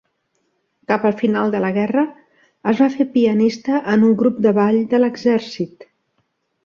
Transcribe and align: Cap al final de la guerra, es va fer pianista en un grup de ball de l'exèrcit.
Cap 0.91 1.03
al 1.09 1.13
final 1.17 1.51
de 1.55 1.59
la 1.65 1.69
guerra, 1.75 2.05
es 2.71 2.81
va 2.85 2.89
fer 2.95 3.07
pianista 3.17 3.83
en 3.97 4.07
un 4.09 4.17
grup 4.23 4.41
de 4.47 4.55
ball 4.61 4.81
de 4.95 5.03
l'exèrcit. 5.05 5.87